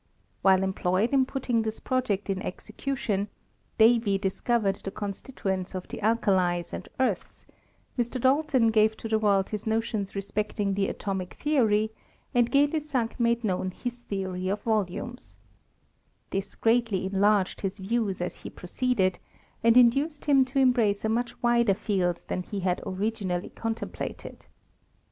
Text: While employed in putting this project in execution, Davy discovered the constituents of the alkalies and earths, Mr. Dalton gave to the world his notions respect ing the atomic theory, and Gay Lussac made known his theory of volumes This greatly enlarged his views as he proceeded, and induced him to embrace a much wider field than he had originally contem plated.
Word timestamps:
While 0.41 0.63
employed 0.63 1.11
in 1.11 1.27
putting 1.27 1.61
this 1.61 1.79
project 1.79 2.27
in 2.27 2.41
execution, 2.41 3.27
Davy 3.77 4.17
discovered 4.17 4.77
the 4.77 4.89
constituents 4.89 5.75
of 5.75 5.87
the 5.89 5.99
alkalies 6.01 6.73
and 6.73 6.89
earths, 6.99 7.45
Mr. 7.99 8.19
Dalton 8.19 8.71
gave 8.71 8.97
to 8.97 9.07
the 9.07 9.19
world 9.19 9.49
his 9.51 9.67
notions 9.67 10.15
respect 10.15 10.59
ing 10.59 10.73
the 10.73 10.87
atomic 10.87 11.35
theory, 11.35 11.91
and 12.33 12.49
Gay 12.49 12.65
Lussac 12.65 13.19
made 13.19 13.43
known 13.43 13.69
his 13.69 14.01
theory 14.01 14.47
of 14.49 14.63
volumes 14.63 15.37
This 16.31 16.55
greatly 16.55 17.05
enlarged 17.05 17.61
his 17.61 17.77
views 17.77 18.21
as 18.21 18.37
he 18.37 18.49
proceeded, 18.49 19.19
and 19.63 19.77
induced 19.77 20.25
him 20.25 20.45
to 20.45 20.57
embrace 20.57 21.05
a 21.05 21.09
much 21.09 21.39
wider 21.43 21.75
field 21.75 22.23
than 22.27 22.41
he 22.41 22.61
had 22.61 22.81
originally 22.87 23.51
contem 23.51 23.91
plated. 23.91 24.47